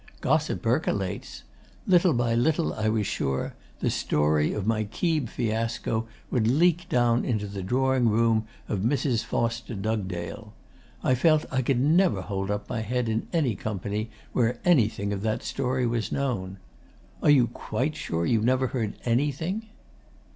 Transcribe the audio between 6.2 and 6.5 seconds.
would